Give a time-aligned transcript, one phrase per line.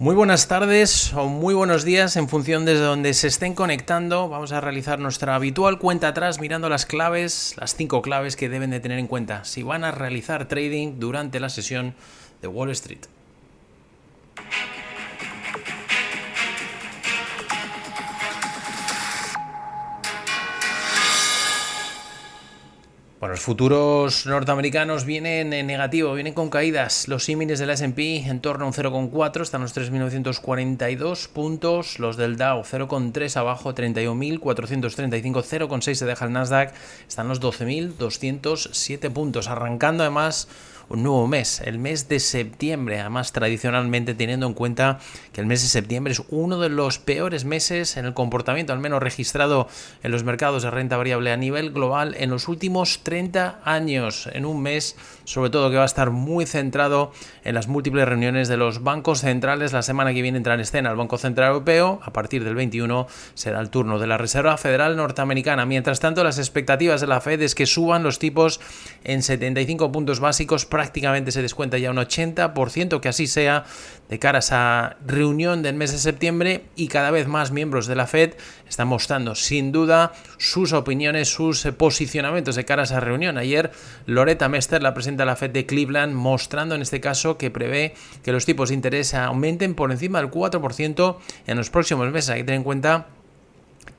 [0.00, 4.30] Muy buenas tardes o muy buenos días en función de donde se estén conectando.
[4.30, 8.70] Vamos a realizar nuestra habitual cuenta atrás mirando las claves, las cinco claves que deben
[8.70, 11.94] de tener en cuenta si van a realizar trading durante la sesión
[12.40, 13.19] de Wall Street.
[23.20, 27.06] Bueno, los futuros norteamericanos vienen en negativo, vienen con caídas.
[27.06, 31.98] Los símiles del SP en torno a un 0,4, están los 3.942 puntos.
[31.98, 36.72] Los del Dow 0,3 abajo, 31.435, 0,6 se deja el Nasdaq,
[37.06, 39.48] están los 12.207 puntos.
[39.48, 40.48] Arrancando además
[40.90, 44.98] un nuevo mes, el mes de septiembre, además tradicionalmente teniendo en cuenta
[45.32, 48.80] que el mes de septiembre es uno de los peores meses en el comportamiento, al
[48.80, 49.68] menos registrado
[50.02, 54.44] en los mercados de renta variable a nivel global en los últimos 30 años, en
[54.44, 57.12] un mes sobre todo que va a estar muy centrado
[57.44, 59.72] en las múltiples reuniones de los bancos centrales.
[59.72, 63.06] La semana que viene entra en escena el Banco Central Europeo, a partir del 21
[63.34, 65.66] será el turno de la Reserva Federal Norteamericana.
[65.66, 68.60] Mientras tanto, las expectativas de la Fed es que suban los tipos
[69.04, 73.66] en 75 puntos básicos prácticamente se descuenta ya un 80%, que así sea
[74.08, 77.96] de cara a esa reunión del mes de septiembre y cada vez más miembros de
[77.96, 78.32] la Fed
[78.66, 83.36] están mostrando sin duda sus opiniones, sus posicionamientos de cara a esa reunión.
[83.36, 83.72] Ayer
[84.06, 87.92] Loretta Mester, la presidenta de la Fed de Cleveland, mostrando en este caso que prevé
[88.22, 92.30] que los tipos de interés aumenten por encima del 4% en los próximos meses.
[92.30, 93.08] Hay que tener en cuenta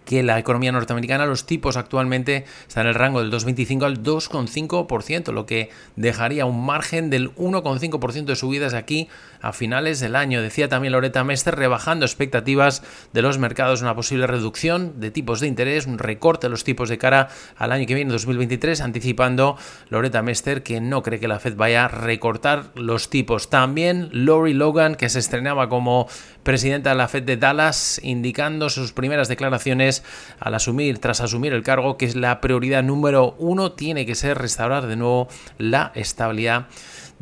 [0.05, 5.31] que la economía norteamericana, los tipos actualmente están en el rango del 2,25 al 2,5%,
[5.31, 9.09] lo que dejaría un margen del 1,5% de subidas aquí
[9.41, 10.41] a finales del año.
[10.41, 15.47] Decía también Loretta Mester, rebajando expectativas de los mercados, una posible reducción de tipos de
[15.47, 19.57] interés, un recorte de los tipos de cara al año que viene, 2023, anticipando
[19.89, 23.49] Loretta Mester que no cree que la Fed vaya a recortar los tipos.
[23.49, 26.07] También Lori Logan, que se estrenaba como
[26.44, 30.00] presidenta de la Fed de Dallas, indicando sus primeras declaraciones
[30.39, 34.38] al asumir, tras asumir el cargo, que es la prioridad número uno, tiene que ser
[34.38, 36.67] restaurar de nuevo la estabilidad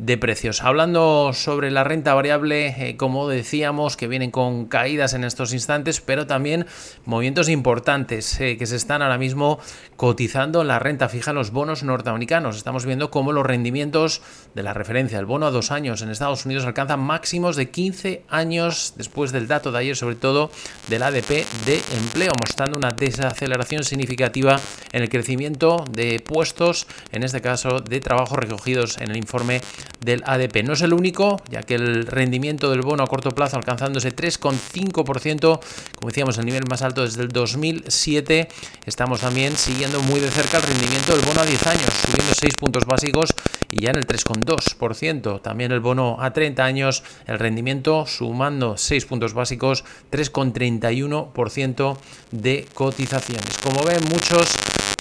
[0.00, 0.62] de precios.
[0.62, 6.00] Hablando sobre la renta variable, eh, como decíamos, que vienen con caídas en estos instantes,
[6.00, 6.66] pero también
[7.04, 9.58] movimientos importantes eh, que se están ahora mismo
[9.96, 12.56] cotizando en la renta fija en los bonos norteamericanos.
[12.56, 14.22] Estamos viendo cómo los rendimientos
[14.54, 18.24] de la referencia, el bono a dos años en Estados Unidos alcanzan máximos de 15
[18.30, 20.50] años después del dato de ayer, sobre todo
[20.88, 24.58] del ADP de empleo, mostrando una desaceleración significativa
[24.92, 29.60] en el crecimiento de puestos, en este caso de trabajo recogidos en el informe
[30.00, 30.64] del ADP.
[30.64, 35.60] No es el único, ya que el rendimiento del bono a corto plazo alcanzándose 3,5%,
[35.94, 38.48] como decíamos, el nivel más alto desde el 2007.
[38.86, 42.56] Estamos también siguiendo muy de cerca el rendimiento del bono a 10 años, subiendo 6
[42.56, 43.34] puntos básicos
[43.70, 45.42] y ya en el 3,2%.
[45.42, 51.98] También el bono a 30 años, el rendimiento sumando 6 puntos básicos, 3,31%
[52.30, 53.58] de cotizaciones.
[53.62, 54.48] Como ven, muchos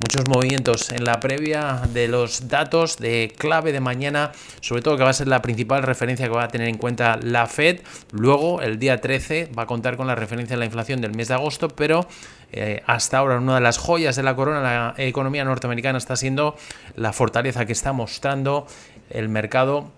[0.02, 5.04] muchos movimientos en la previa de los datos de clave de mañana, sobre todo que
[5.04, 7.82] va a ser la principal referencia que va a tener en cuenta la Fed.
[8.12, 11.28] Luego, el día 13, va a contar con la referencia de la inflación del mes
[11.28, 12.08] de agosto, pero
[12.52, 16.56] eh, hasta ahora una de las joyas de la corona, la economía norteamericana está siendo
[16.96, 18.68] la fortaleza que está mostrando
[19.10, 19.92] el mercado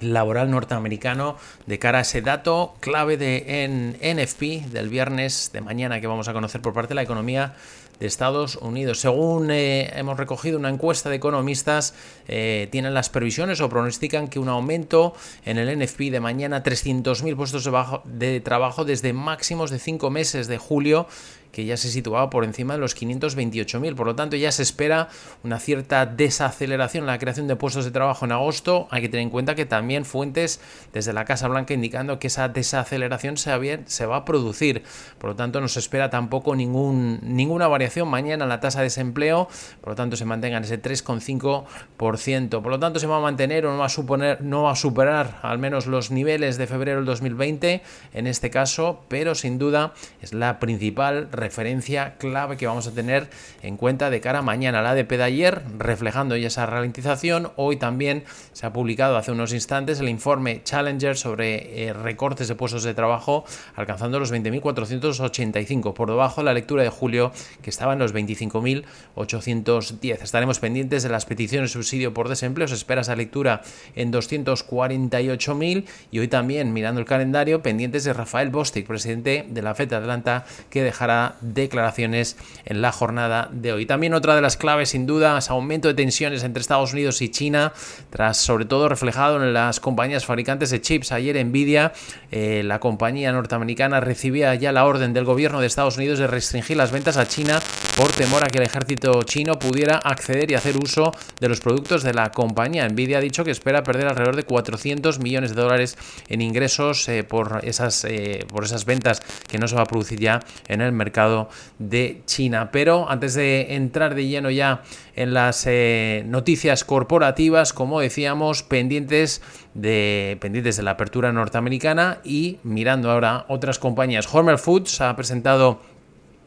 [0.00, 1.36] laboral norteamericano
[1.66, 6.28] de cara a ese dato clave de en NFP del viernes de mañana que vamos
[6.28, 7.54] a conocer por parte de la economía
[8.00, 9.00] de Estados Unidos.
[9.00, 11.94] Según eh, hemos recogido una encuesta de economistas,
[12.28, 15.14] eh, tienen las previsiones o pronostican que un aumento
[15.44, 17.70] en el NFP de mañana 300.000 puestos
[18.04, 21.06] de, trabajo desde máximos de 5 meses de julio
[21.52, 23.94] que ya se situaba por encima de los 528.000.
[23.94, 25.08] Por lo tanto, ya se espera
[25.42, 28.88] una cierta desaceleración en la creación de puestos de trabajo en agosto.
[28.90, 30.60] Hay que tener en cuenta que también fuentes
[30.92, 33.56] desde la Casa Blanca indicando que esa desaceleración se,
[34.04, 34.82] va a producir.
[35.16, 39.48] Por lo tanto, no se espera tampoco ningún, ninguna variación mañana la tasa de desempleo.
[39.80, 42.62] Por lo tanto, se mantenga en ese 3,5%.
[42.62, 44.76] Por lo tanto, se va a mantener o no va a, suponer, no va a
[44.76, 47.82] superar al menos los niveles de febrero del 2020
[48.12, 53.28] en este caso, pero sin duda es la principal referencia clave que vamos a tener
[53.62, 54.82] en cuenta de cara a mañana.
[54.82, 59.52] La ADP de ayer, reflejando ya esa ralentización, hoy también se ha publicado hace unos
[59.52, 63.44] instantes el informe Challenger sobre eh, recortes de puestos de trabajo,
[63.74, 67.32] alcanzando los 20.485, por debajo de la lectura de julio
[67.62, 70.22] que estaba en los 25.810.
[70.22, 72.66] Estaremos pendientes de las peticiones de subsidio por desempleo.
[72.66, 73.60] Se espera esa lectura
[73.94, 79.74] en 248.000 y hoy también, mirando el calendario, pendientes de Rafael Bostic, presidente de la
[79.74, 83.84] FED Atlanta, que dejará declaraciones en la jornada de hoy.
[83.84, 87.28] También otra de las claves, sin duda, es aumento de tensiones entre Estados Unidos y
[87.28, 87.74] China,
[88.08, 91.12] tras sobre todo reflejado en las compañías fabricantes de chips.
[91.12, 91.92] Ayer Nvidia,
[92.30, 96.78] eh, la compañía norteamericana, recibía ya la orden del gobierno de Estados Unidos de restringir
[96.78, 97.60] las ventas a China
[97.96, 102.02] por temor a que el ejército chino pudiera acceder y hacer uso de los productos
[102.02, 102.86] de la compañía.
[102.86, 105.96] Nvidia ha dicho que espera perder alrededor de 400 millones de dólares
[106.28, 110.20] en ingresos eh, por, esas, eh, por esas ventas que no se va a producir
[110.20, 111.48] ya en el mercado
[111.78, 112.70] de China.
[112.70, 114.82] Pero antes de entrar de lleno ya
[115.14, 119.40] en las eh, noticias corporativas, como decíamos, pendientes
[119.72, 124.28] de, pendientes de la apertura norteamericana y mirando ahora otras compañías.
[124.30, 125.80] Hormel Foods ha presentado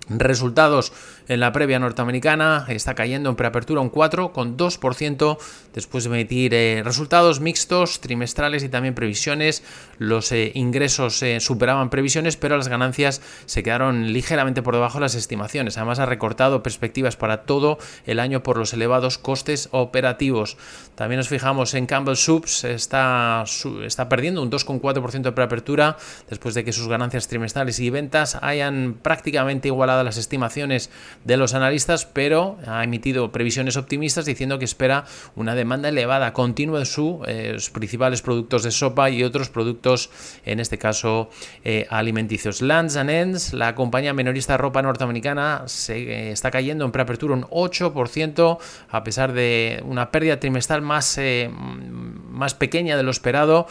[0.10, 0.92] resultados
[1.30, 5.38] en la previa norteamericana está cayendo en preapertura un 4,2%
[5.74, 9.64] después de emitir eh, resultados mixtos, trimestrales y también previsiones.
[10.00, 15.02] Los eh, ingresos eh, superaban previsiones, pero las ganancias se quedaron ligeramente por debajo de
[15.02, 15.78] las estimaciones.
[15.78, 17.78] Además ha recortado perspectivas para todo
[18.08, 20.58] el año por los elevados costes operativos.
[20.96, 23.44] También nos fijamos en Campbell Soups, está,
[23.86, 25.98] está perdiendo un 2,4% de preapertura
[26.28, 30.90] después de que sus ganancias trimestrales y ventas hayan prácticamente igualado las estimaciones
[31.24, 35.06] de los analistas, pero ha emitido previsiones optimistas diciendo que espera
[35.36, 40.10] una demanda elevada continua de eh, sus principales productos de sopa y otros productos,
[40.46, 41.30] en este caso
[41.64, 42.62] eh, alimenticios.
[42.62, 47.34] Lands and Ends, la compañía minorista de ropa norteamericana, se eh, está cayendo en preapertura
[47.34, 48.58] un 8%
[48.90, 51.20] a pesar de una pérdida trimestral más,
[51.52, 53.68] más pequeña de lo esperado,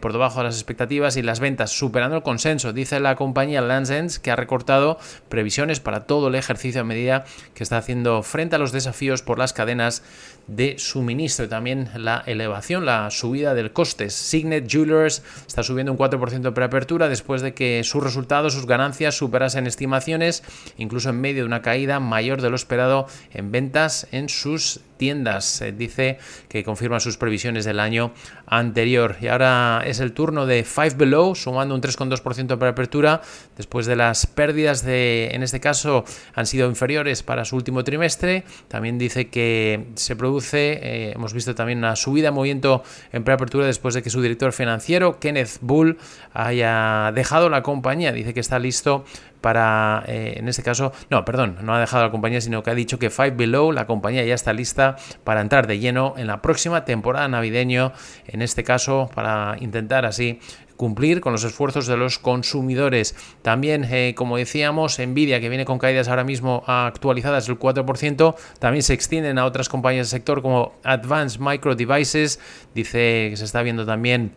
[0.00, 2.72] por debajo de las expectativas y las ventas superando el consenso.
[2.72, 4.98] Dice la compañía Lands Ends que ha recortado
[5.28, 9.38] previsiones para todo el ejercicio a medida que está haciendo frente a los desafíos por
[9.38, 10.02] las cadenas
[10.48, 14.10] de suministro y también la elevación, la subida del coste.
[14.10, 19.16] Signet Jewelers está subiendo un 4% de preapertura después de que sus resultados, sus ganancias
[19.16, 20.42] superasen estimaciones,
[20.78, 25.62] incluso en medio de una caída mayor de lo esperado en ventas en sus tiendas.
[25.76, 28.12] dice que confirma sus previsiones del año
[28.46, 29.16] anterior.
[29.20, 33.22] Y ahora es el turno de Five Below, sumando un 3,2% de preapertura
[33.56, 36.04] después de las pérdidas de, en este caso,
[36.34, 38.44] han sido inferiores para su último trimestre.
[38.68, 42.82] También dice que se produce eh, hemos visto también una subida movimiento
[43.12, 45.98] en preapertura después de que su director financiero, Kenneth Bull,
[46.32, 48.12] haya dejado la compañía.
[48.12, 49.04] Dice que está listo
[49.40, 52.74] para, eh, en este caso, no, perdón, no ha dejado la compañía, sino que ha
[52.74, 56.42] dicho que Five Below, la compañía ya está lista para entrar de lleno en la
[56.42, 57.92] próxima temporada navideño,
[58.26, 60.40] en este caso, para intentar así
[60.78, 63.14] cumplir con los esfuerzos de los consumidores.
[63.42, 68.82] También, eh, como decíamos, Nvidia, que viene con caídas ahora mismo actualizadas del 4%, también
[68.82, 72.40] se extienden a otras compañías del sector como Advanced Micro Devices,
[72.74, 74.32] dice que se está viendo también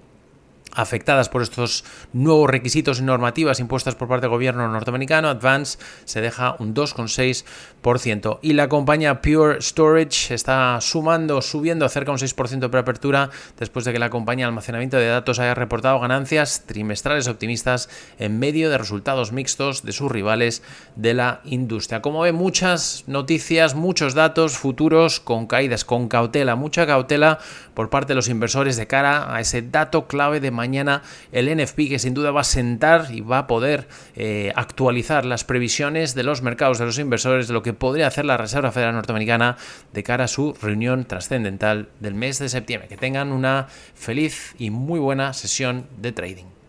[0.73, 1.83] afectadas por estos
[2.13, 8.39] nuevos requisitos y normativas impuestas por parte del gobierno norteamericano, Advance se deja un 2,6%.
[8.41, 13.29] Y la compañía Pure Storage está sumando, subiendo cerca un 6% de preapertura
[13.59, 17.89] después de que la compañía de almacenamiento de datos haya reportado ganancias trimestrales optimistas
[18.19, 20.63] en medio de resultados mixtos de sus rivales
[20.95, 22.01] de la industria.
[22.01, 27.39] Como ve, muchas noticias, muchos datos futuros con caídas, con cautela, mucha cautela
[27.74, 31.90] por parte de los inversores de cara a ese dato clave de mañana el NFP
[31.90, 36.22] que sin duda va a sentar y va a poder eh, actualizar las previsiones de
[36.22, 39.58] los mercados de los inversores de lo que podría hacer la Reserva Federal Norteamericana
[39.92, 42.88] de cara a su reunión trascendental del mes de septiembre.
[42.88, 46.61] Que tengan una feliz y muy buena sesión de trading.